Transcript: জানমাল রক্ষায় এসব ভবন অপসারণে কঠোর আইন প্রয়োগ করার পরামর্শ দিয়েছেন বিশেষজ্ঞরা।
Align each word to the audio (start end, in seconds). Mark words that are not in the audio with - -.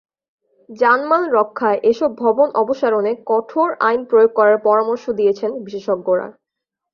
জানমাল 0.69 1.23
রক্ষায় 1.37 1.79
এসব 1.83 2.11
ভবন 2.23 2.47
অপসারণে 2.55 3.11
কঠোর 3.29 3.69
আইন 3.87 4.01
প্রয়োগ 4.09 4.31
করার 4.39 4.57
পরামর্শ 4.67 5.03
দিয়েছেন 5.19 5.51
বিশেষজ্ঞরা। 5.65 6.27